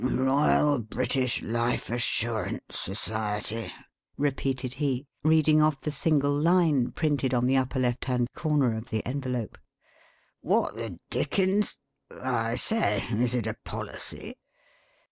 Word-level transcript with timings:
"'Royal 0.03 0.79
British 0.79 1.43
Life 1.43 1.91
Assurance 1.91 2.63
Society,'" 2.75 3.71
repeated 4.17 4.73
he, 4.81 5.05
reading 5.23 5.61
off 5.61 5.79
the 5.81 5.91
single 5.91 6.33
line 6.35 6.89
printed 6.89 7.35
on 7.35 7.45
the 7.45 7.55
upper 7.55 7.77
left 7.77 8.05
hand 8.05 8.27
corner 8.33 8.75
of 8.75 8.89
the 8.89 9.05
envelope. 9.05 9.59
"What 10.39 10.73
the 10.73 10.99
dickens 11.11 11.77
I 12.19 12.55
say, 12.55 13.05
is 13.11 13.35
it 13.35 13.45
a 13.45 13.53
policy?" 13.63 14.39